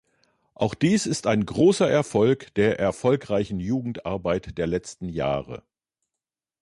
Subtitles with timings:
[0.55, 5.61] Auch dies ist ein großer Erfolg der erfolgreichen Jugendarbeit der letzten Jahre.